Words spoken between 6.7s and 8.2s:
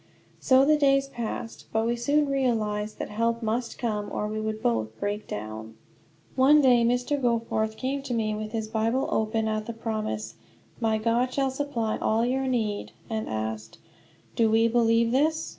Mr. Goforth came to